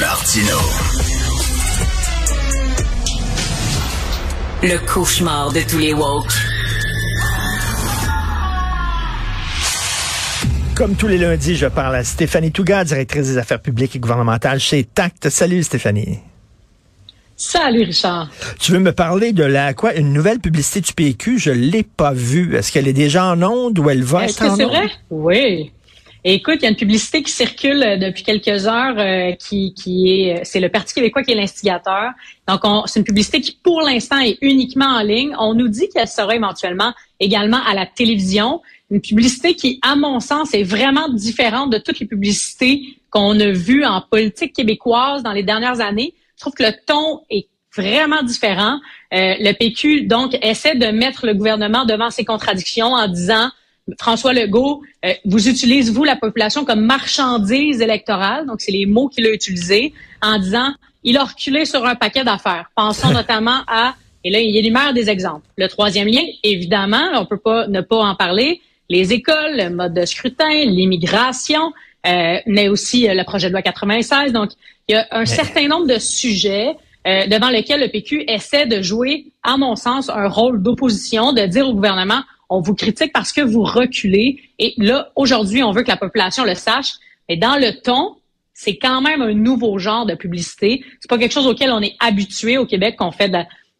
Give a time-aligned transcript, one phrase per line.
[0.00, 0.58] Martino.
[4.62, 6.32] Le cauchemar de tous les woke.
[10.74, 14.60] Comme tous les lundis, je parle à Stéphanie Touga, directrice des affaires publiques et gouvernementales
[14.60, 15.30] chez TACT.
[15.30, 16.18] Salut Stéphanie.
[17.36, 18.28] Salut Richard.
[18.60, 22.12] Tu veux me parler de la quoi une nouvelle publicité du PQ Je l'ai pas
[22.12, 22.54] vue.
[22.54, 24.90] Est-ce qu'elle est déjà en onde ou elle va Est-ce être que c'est vrai?
[25.10, 25.72] Oui.
[26.24, 30.10] Écoute, il y a une publicité qui circule euh, depuis quelques heures euh, qui, qui
[30.22, 32.10] est c'est le Parti québécois qui est l'instigateur.
[32.48, 35.34] Donc on- c'est une publicité qui pour l'instant est uniquement en ligne.
[35.38, 38.60] On nous dit qu'elle sera éventuellement également à la télévision.
[38.90, 43.50] Une publicité qui, à mon sens, est vraiment différente de toutes les publicités qu'on a
[43.50, 46.14] vues en politique québécoise dans les dernières années.
[46.36, 48.80] Je trouve que le ton est vraiment différent.
[49.14, 53.50] Euh, le PQ, donc, essaie de mettre le gouvernement devant ses contradictions en disant
[53.98, 58.46] François Legault, euh, vous utilisez, vous, la population, comme marchandise électorale.
[58.46, 59.92] Donc, c'est les mots qu'il a utilisés
[60.22, 60.72] en disant
[61.04, 62.70] il a reculé sur un paquet d'affaires.
[62.74, 65.46] Pensons notamment à, et là, il énumère des exemples.
[65.56, 69.94] Le troisième lien, évidemment, on peut pas ne pas en parler, les écoles, le mode
[69.94, 71.72] de scrutin, l'immigration,
[72.06, 74.32] euh, mais aussi euh, le projet de loi 96.
[74.32, 74.50] Donc,
[74.88, 78.80] il y a un certain nombre de sujets euh, devant lesquels le PQ essaie de
[78.82, 83.32] jouer, à mon sens, un rôle d'opposition, de dire au gouvernement, on vous critique parce
[83.32, 84.40] que vous reculez.
[84.58, 86.92] Et là, aujourd'hui, on veut que la population le sache.
[87.28, 88.16] Mais dans le ton,
[88.54, 90.84] c'est quand même un nouveau genre de publicité.
[91.00, 93.30] C'est pas quelque chose auquel on est habitué au Québec, qu'on fait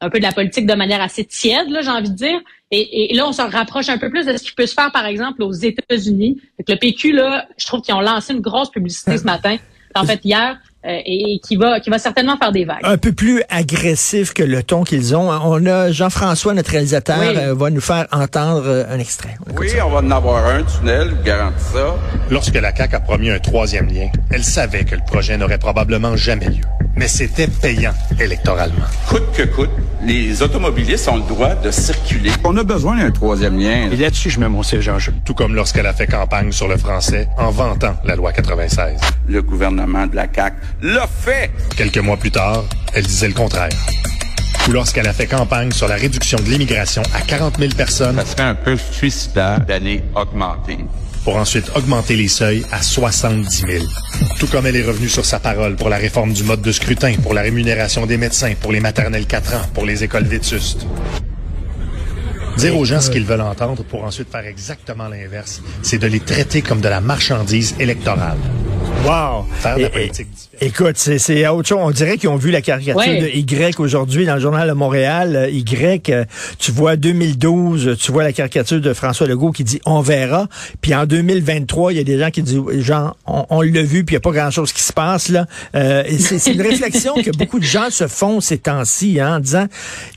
[0.00, 2.41] un peu de la politique de manière assez tiède, j'ai envie de dire.
[2.70, 4.92] Et, et là, on se rapproche un peu plus de ce qui peut se faire,
[4.92, 6.41] par exemple, aux États-Unis.
[6.66, 9.56] Le PQ, là, je trouve qu'ils ont lancé une grosse publicité ce matin,
[9.94, 12.80] en fait hier, euh, et, qui va qui va certainement faire des vagues.
[12.84, 15.28] un peu plus agressif que le ton qu'ils ont.
[15.30, 17.36] On a Jean-François, notre réalisateur, Oui.
[17.36, 19.36] euh, va nous faire entendre euh, un extrait.
[19.52, 19.86] On Oui, ça.
[19.86, 21.96] on va en avoir un tunnel, je garantis ça.
[22.30, 26.16] Lorsque la CAQ a promis un troisième lien, elle savait que le projet n'aurait probablement
[26.16, 26.64] jamais lieu.
[26.98, 28.84] Mais c'était payant électoralement.
[29.08, 29.70] Coûte que coûte,
[30.02, 32.32] les automobilistes ont le droit de circuler.
[32.42, 33.88] On a besoin d'un troisième lien.
[33.92, 35.14] Et là-dessus, je mets mon siège en jeu.
[35.25, 38.98] Tout comme lorsqu'elle a fait campagne sur le français en vantant la loi 96.
[39.28, 41.53] Le gouvernement de la CAQ l'a fait.
[41.76, 43.70] Quelques mois plus tard, elle disait le contraire.
[44.69, 48.26] Ou lorsqu'elle a fait campagne sur la réduction de l'immigration à 40 000 personnes Ça
[48.26, 50.78] serait un peu suicidaire d'aller augmenter.
[51.28, 53.84] Pour ensuite augmenter les seuils à 70 000.
[54.39, 57.12] Tout comme elle est revenue sur sa parole pour la réforme du mode de scrutin,
[57.22, 60.87] pour la rémunération des médecins, pour les maternelles 4 ans, pour les écoles vétustes.
[62.56, 66.21] Dire aux gens ce qu'ils veulent entendre pour ensuite faire exactement l'inverse, c'est de les
[66.21, 68.39] traiter comme de la marchandise électorale.
[69.04, 69.47] Wow!
[69.60, 70.48] Faire de la Et- politique et- différente.
[70.60, 71.78] Écoute, c'est, c'est autre chose.
[71.81, 73.20] On dirait qu'ils ont vu la caricature Ouais.
[73.22, 75.36] de Y aujourd'hui dans le journal de Montréal.
[75.36, 76.25] Euh, Y, euh,
[76.59, 80.48] tu vois 2012, euh, tu vois la caricature de François Legault qui dit on verra.
[80.81, 84.04] Puis en 2023, il y a des gens qui disent genre on, on l'a vu
[84.04, 85.47] puis il n'y a pas grand chose qui se passe là.
[85.76, 89.36] Euh, et c'est, c'est une réflexion que beaucoup de gens se font ces temps-ci hein,
[89.36, 89.66] en disant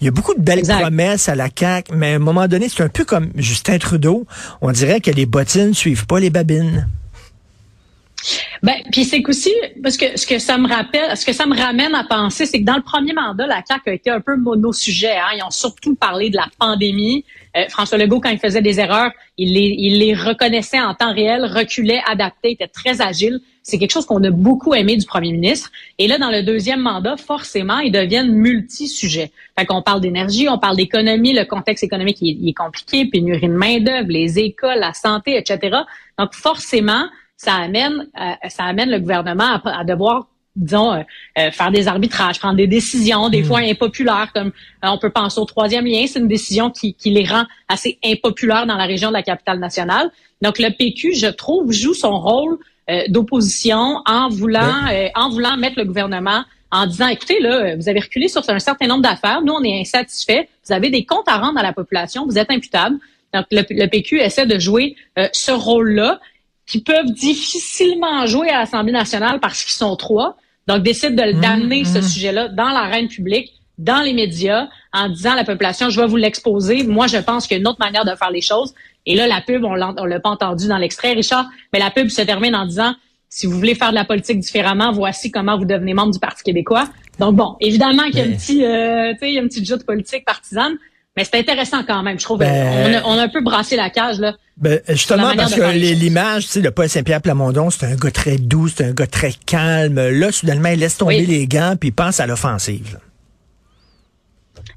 [0.02, 0.81] il y a beaucoup de belles Exact.
[0.81, 4.25] promesses à la CAQ, mais à un moment donné, c'est un peu comme Justin Trudeau.
[4.62, 6.88] On dirait que les bottines suivent pas les babines.
[8.64, 9.52] Ben, puis c'est qu'aussi
[9.82, 12.59] parce que ce que ça me rappelle, ce que ça me ramène à penser, c'est
[12.59, 15.18] que dans le premier mandat, la CAQ a été un peu monosujet.
[15.18, 15.36] Hein.
[15.38, 17.26] Ils ont surtout parlé de la pandémie.
[17.58, 21.14] Euh, François Legault, quand il faisait des erreurs, il les, il les reconnaissait en temps
[21.14, 23.42] réel, reculait, adaptait, était très agile.
[23.64, 25.72] C'est quelque chose qu'on a beaucoup aimé du premier ministre.
[26.00, 29.31] Et là, dans le deuxième mandat, forcément, ils deviennent multi-sujets.
[29.58, 33.54] Fait qu'on parle d'énergie, on parle d'économie, le contexte économique il est, compliqué, pénurie de
[33.54, 35.78] main-d'œuvre, les écoles, la santé, etc.
[36.18, 37.06] Donc, forcément,
[37.44, 41.02] ça amène, euh, ça amène le gouvernement à, à devoir disons, euh,
[41.40, 45.40] euh, faire des arbitrages, prendre des décisions, des fois impopulaires, comme euh, on peut penser
[45.40, 49.09] au troisième lien, c'est une décision qui, qui les rend assez impopulaires dans la région
[49.09, 50.12] de la capitale nationale.
[50.41, 52.57] Donc le PQ, je trouve, joue son rôle
[52.90, 57.90] euh, d'opposition en voulant, euh, en voulant mettre le gouvernement en disant, écoutez, là, vous
[57.90, 61.28] avez reculé sur un certain nombre d'affaires, nous, on est insatisfaits, vous avez des comptes
[61.28, 62.97] à rendre à la population, vous êtes imputable.
[63.34, 66.19] Donc, le, le PQ essaie de jouer euh, ce rôle-là
[66.72, 70.38] qui peuvent difficilement jouer à l'Assemblée nationale parce qu'ils sont trois.
[70.68, 75.36] Donc, décide de d'amener ce sujet-là dans l'arène publique, dans les médias, en disant à
[75.36, 76.84] la population, je vais vous l'exposer.
[76.84, 78.74] Moi, je pense qu'il y a une autre manière de faire les choses.
[79.06, 81.92] Et là, la pub, on l'a on l'a pas entendu dans l'extrait, Richard, mais la
[81.92, 82.94] pub se termine en disant,
[83.28, 86.42] si vous voulez faire de la politique différemment, voici comment vous devenez membre du Parti
[86.42, 86.88] québécois.
[87.19, 89.50] Donc bon, évidemment qu'il y a un petit, euh, tu sais, il y a une
[89.50, 90.78] petite jeu de politique partisane,
[91.18, 92.19] mais c'est intéressant quand même.
[92.19, 94.36] Je trouve, Ben- on, a, on a un peu brassé la cage là.
[94.58, 98.12] Ben, justement, parce de que l'image, tu sais, le Paul Saint-Pierre Plamondon, c'est un gars
[98.12, 99.96] très doux, c'est un gars très calme.
[99.96, 101.25] Là, soudainement, il laisse tomber Oui.
[101.25, 103.00] les gants puis il pense à l'offensive.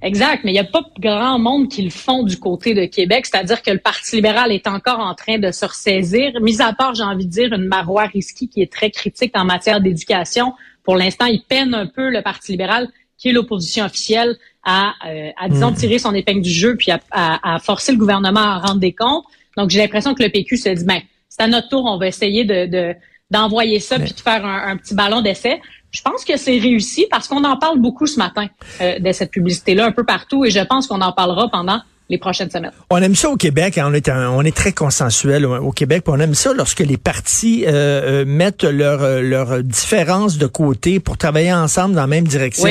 [0.02, 3.26] Exact, mais il n'y a pas grand monde qui le font du côté de Québec,
[3.26, 6.94] c'est-à-dire que le Parti libéral est encore en train de se ressaisir, mis à part,
[6.94, 10.52] j'ai envie de dire, une Marois Risky qui est très critique en matière d'éducation.
[10.82, 15.30] Pour l'instant, il peine un peu le Parti libéral, qui est l'opposition officielle, à, euh,
[15.36, 15.76] à disons, hmm.
[15.76, 19.24] tirer son épingle du jeu puis à, à, forcer le gouvernement à rendre des comptes.
[19.56, 22.06] Donc, j'ai l'impression que le PQ se dit, ben, c'est à notre tour, on va
[22.06, 22.94] essayer de,
[23.30, 25.60] d'envoyer ça puis de faire un petit ballon d'essai.
[25.90, 28.48] Je pense que c'est réussi parce qu'on en parle beaucoup ce matin
[28.80, 32.18] euh, de cette publicité-là un peu partout et je pense qu'on en parlera pendant les
[32.18, 32.72] prochaines semaines.
[32.90, 33.88] On aime ça au Québec, hein.
[33.90, 38.22] on est on est très consensuel au, Québec, on aime ça lorsque les partis euh,
[38.22, 42.68] euh mettent leurs euh, leur différences de côté pour travailler ensemble dans la même direction.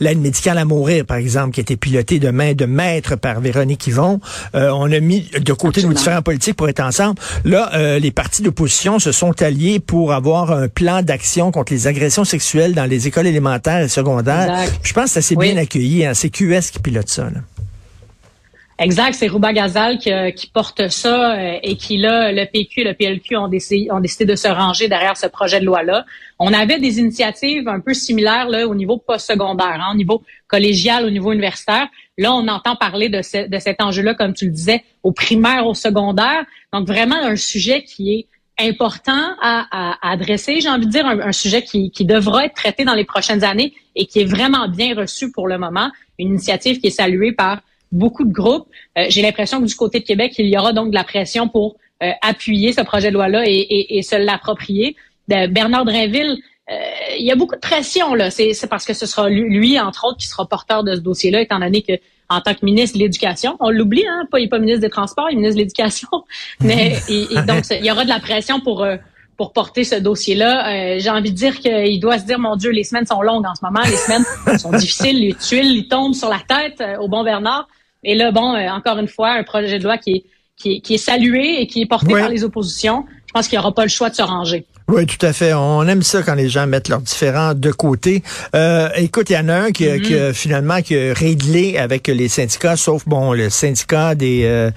[0.00, 3.40] L'aide médicale à mourir, par exemple, qui a été pilotée de main de maître par
[3.40, 4.20] Véronique Yvon,
[4.54, 7.20] euh, on a mis de côté nos différents politiques pour être ensemble.
[7.44, 12.24] Là, les partis d'opposition se sont alliés pour avoir un plan d'action contre les agressions
[12.24, 14.66] sexuelles dans les écoles élémentaires et secondaires.
[14.82, 16.04] Je pense que ça s'est bien accueilli.
[16.04, 16.14] Hein.
[16.14, 17.24] C'est QS qui pilote ça.
[17.24, 17.40] Là.
[18.78, 22.80] Exact, c'est Rouba Gazal qui, euh, qui, porte ça euh, et qui là, le PQ
[22.80, 26.04] et le PLQ ont décidé, ont décidé de se ranger derrière ce projet de loi-là.
[26.40, 31.04] On avait des initiatives un peu similaires là, au niveau postsecondaire, hein, au niveau collégial,
[31.04, 31.86] au niveau universitaire.
[32.18, 35.74] Là, on entend parler de, de cet enjeu-là, comme tu le disais, au primaire, au
[35.74, 36.44] secondaire.
[36.72, 38.26] Donc vraiment un sujet qui est
[38.58, 42.54] important à, à, adresser, j'ai envie de dire, un, un sujet qui, qui devra être
[42.54, 45.92] traité dans les prochaines années et qui est vraiment bien reçu pour le moment.
[46.18, 47.60] Une initiative qui est saluée par
[47.94, 48.66] beaucoup de groupes.
[48.98, 51.48] Euh, j'ai l'impression que du côté de Québec, il y aura donc de la pression
[51.48, 54.96] pour euh, appuyer ce projet de loi-là et, se l'approprier.
[55.28, 56.36] Bernard Drinville,
[56.70, 56.74] euh,
[57.18, 58.30] il y a beaucoup de pression là.
[58.30, 61.60] C'est parce que ce sera lui, entre autres, qui sera porteur de ce dossier-là, étant
[61.60, 61.92] donné que
[62.30, 64.88] en tant que ministre de l'Éducation, on l'oublie, hein, pas, il n'est pas ministre des
[64.88, 66.08] Transports, il est ministre de l'Éducation,
[66.60, 66.96] mais
[67.46, 68.86] donc il y aura de la pression pour
[69.36, 70.98] pour porter ce dossier-là.
[70.98, 73.54] J'ai envie de dire qu'il doit se dire, mon Dieu, les semaines sont longues en
[73.54, 77.24] ce moment, les semaines sont difficiles, les tuiles, ils tombent sur la tête au bon
[77.24, 77.68] Bernard.
[78.04, 80.24] Et là, bon, euh, encore une fois, un projet de loi qui est,
[80.56, 83.04] qui est, qui est salué et qui est porté par les oppositions.
[83.26, 84.66] Je pense qu'il n'y aura pas le choix de se ranger.
[84.86, 85.54] Oui, tout à fait.
[85.54, 88.22] On aime ça quand les gens mettent leurs différents de côté.
[88.54, 90.34] Euh, écoute, il y en a un qui, qui mm-hmm.
[90.34, 94.70] finalement qui a réglé avec les syndicats, sauf bon le syndicat des euh,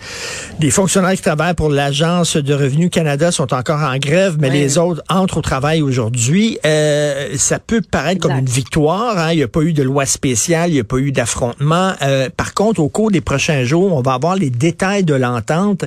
[0.60, 4.78] des fonctionnaires qui travaillent pour l'agence de revenus Canada sont encore en grève, mais les
[4.78, 6.58] autres entrent au travail aujourd'hui.
[6.66, 9.18] Euh, ça peut paraître comme une victoire.
[9.18, 9.34] Hein?
[9.34, 11.94] Il n'y a pas eu de loi spéciale, il n'y a pas eu d'affrontement.
[12.02, 15.84] Euh, par contre, au cours des prochains jours, on va avoir les détails de l'entente.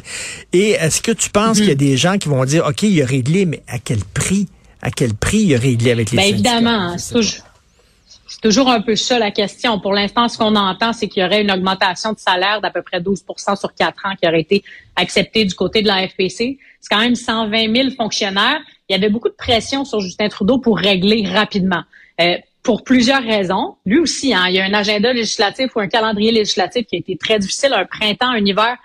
[0.53, 1.61] Et est-ce que tu penses mm-hmm.
[1.61, 4.01] qu'il y a des gens qui vont dire, ok, il a réglé, mais à quel
[4.11, 4.49] prix?
[4.83, 9.19] À quel prix il a réglé avec les ben, Évidemment, c'est toujours, un peu ça
[9.19, 9.79] la question.
[9.79, 12.81] Pour l'instant, ce qu'on entend, c'est qu'il y aurait une augmentation de salaire d'à peu
[12.81, 13.25] près 12
[13.59, 14.63] sur quatre ans qui aurait été
[14.97, 16.59] acceptée du côté de la FPC.
[16.81, 18.61] C'est quand même 120 000 fonctionnaires.
[18.89, 21.83] Il y avait beaucoup de pression sur Justin Trudeau pour régler rapidement.
[22.21, 23.77] Euh, pour plusieurs raisons.
[23.87, 26.99] Lui aussi, hein, il y a un agenda législatif ou un calendrier législatif qui a
[26.99, 28.77] été très difficile, un printemps, un hiver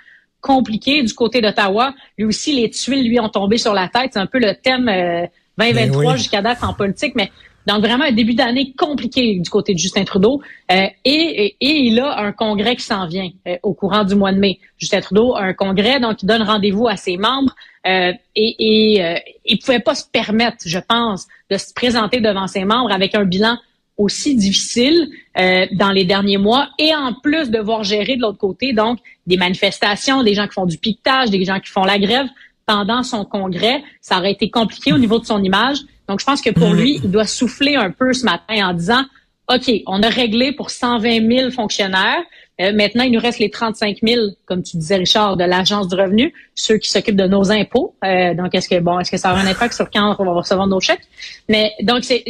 [0.46, 1.96] compliqué du côté d'Ottawa.
[2.20, 4.12] Lui aussi, les tuiles lui ont tombé sur la tête.
[4.14, 7.32] C'est un peu le thème 2023 euh, ben jusqu'à date en politique, mais
[7.66, 10.42] donc vraiment un début d'année compliqué du côté de Justin Trudeau.
[10.72, 14.34] Euh, et, et, il a un congrès qui s'en vient euh, au courant du mois
[14.34, 14.60] de mai.
[14.78, 17.56] Justin Trudeau a un congrès, donc il donne rendez-vous à ses membres.
[17.84, 22.92] et, et il pouvait pas se permettre, je pense, de se présenter devant ses membres
[22.92, 23.58] avec un bilan
[23.98, 28.74] aussi difficile euh, dans les derniers mois et en plus devoir gérer de l'autre côté
[28.74, 32.28] donc des manifestations, des gens qui font du piquetage, des gens qui font la grève
[32.66, 35.78] pendant son congrès, ça aurait été compliqué au niveau de son image.
[36.10, 36.78] Donc je pense que pour mm.
[36.78, 39.06] lui, il doit souffler un peu ce matin en disant
[39.54, 42.24] OK, on a réglé pour 120 000 fonctionnaires.
[42.62, 45.96] Euh, maintenant, il nous reste les 35 000, comme tu disais, Richard, de l'Agence du
[45.96, 47.96] revenu, ceux qui s'occupent de nos impôts.
[48.04, 50.32] Euh, donc, est-ce que bon, est-ce que ça aura un impact sur quand on va
[50.32, 51.02] recevoir nos chèques?
[51.50, 52.24] Mais donc, c'est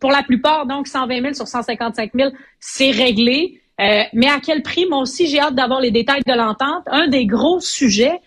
[0.00, 3.60] pour la plupart, donc 120 000 sur 155 000, c'est réglé.
[3.80, 4.86] Euh, mais à quel prix?
[4.86, 6.84] Moi aussi, j'ai hâte d'avoir les détails de l'entente.
[6.86, 8.20] Un des gros sujets,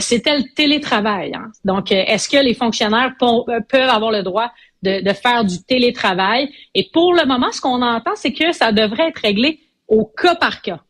[0.00, 1.32] c'était le télétravail.
[1.34, 1.50] Hein.
[1.64, 6.50] Donc, est-ce que les fonctionnaires peuvent avoir le droit de faire du télétravail?
[6.74, 10.34] Et pour le moment, ce qu'on entend, c'est que ça devrait être réglé au cas
[10.34, 10.80] par cas.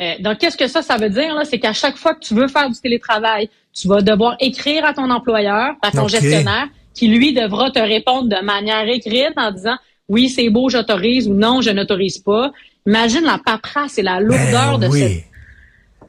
[0.00, 1.34] Euh, donc, qu'est-ce que ça, ça veut dire?
[1.34, 1.44] là?
[1.44, 4.94] C'est qu'à chaque fois que tu veux faire du télétravail, tu vas devoir écrire à
[4.94, 9.76] ton employeur, à ton gestionnaire, qui lui devra te répondre de manière écrite en disant
[10.08, 12.50] oui, c'est beau, j'autorise ou non, je n'autorise pas.
[12.86, 15.24] Imagine la paperasse et la lourdeur ben de cette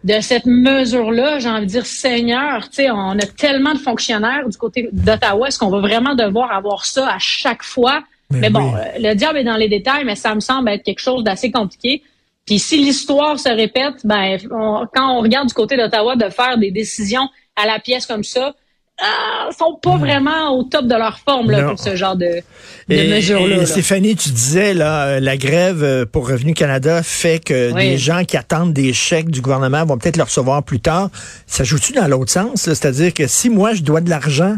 [0.03, 4.49] de cette mesure-là, j'ai envie de dire, Seigneur, tu sais, on a tellement de fonctionnaires
[4.49, 8.01] du côté d'Ottawa, est-ce qu'on va vraiment devoir avoir ça à chaque fois?
[8.31, 10.83] Ben mais bon, euh, le diable est dans les détails, mais ça me semble être
[10.83, 12.01] quelque chose d'assez compliqué.
[12.45, 14.37] Puis si l'histoire se répète, ben
[14.93, 18.53] quand on regarde du côté d'Ottawa de faire des décisions à la pièce comme ça,
[19.03, 22.41] ah, sont pas vraiment au top de leur forme là, pour ce genre de,
[22.87, 23.65] de mesures-là.
[23.65, 28.23] Stéphanie, tu disais là, euh, la grève euh, pour Revenu Canada fait que des gens
[28.25, 31.09] qui attendent des chèques du gouvernement vont peut-être le recevoir plus tard.
[31.47, 32.61] Ça joue-tu dans l'autre sens?
[32.61, 34.57] C'est-à-dire que si moi je dois de l'argent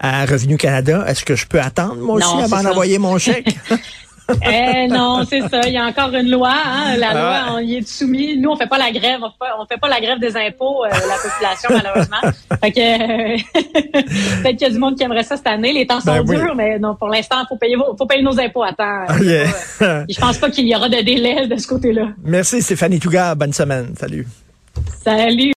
[0.00, 3.56] à Revenu Canada, est-ce que je peux attendre moi aussi avant d'envoyer mon chèque?
[4.42, 5.60] eh non, c'est ça.
[5.66, 6.52] Il y a encore une loi.
[6.52, 6.96] Hein?
[6.96, 8.36] La loi, on y est soumis.
[8.36, 9.20] Nous, on fait pas la grève.
[9.22, 12.16] On fait, on fait pas la grève des impôts, euh, la population, malheureusement.
[12.60, 13.42] Fait que
[14.42, 15.72] peut-être qu'il y a du monde qui aimerait ça cette année.
[15.72, 18.62] Les temps sont ben durs, mais non, pour l'instant, faut payer, faut payer nos impôts
[18.62, 19.04] à temps.
[19.10, 22.08] Oh, je pense pas qu'il y aura de délai de ce côté-là.
[22.24, 23.34] Merci, Stéphanie Touga.
[23.34, 23.94] Bonne semaine.
[23.98, 24.26] Salut.
[25.04, 25.44] Salut.